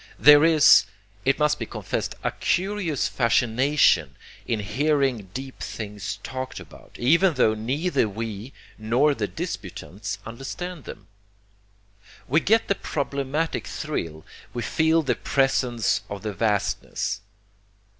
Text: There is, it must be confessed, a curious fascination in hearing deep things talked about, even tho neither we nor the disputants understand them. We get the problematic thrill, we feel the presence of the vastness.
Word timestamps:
There 0.17 0.43
is, 0.43 0.85
it 1.25 1.37
must 1.37 1.59
be 1.59 1.67
confessed, 1.67 2.15
a 2.23 2.31
curious 2.31 3.07
fascination 3.07 4.17
in 4.47 4.61
hearing 4.61 5.29
deep 5.35 5.59
things 5.59 6.17
talked 6.23 6.59
about, 6.59 6.95
even 6.97 7.35
tho 7.35 7.53
neither 7.53 8.09
we 8.09 8.51
nor 8.79 9.13
the 9.13 9.27
disputants 9.27 10.17
understand 10.25 10.85
them. 10.85 11.07
We 12.27 12.39
get 12.39 12.67
the 12.67 12.73
problematic 12.73 13.67
thrill, 13.67 14.25
we 14.55 14.63
feel 14.63 15.03
the 15.03 15.13
presence 15.13 16.01
of 16.09 16.23
the 16.23 16.33
vastness. 16.33 17.21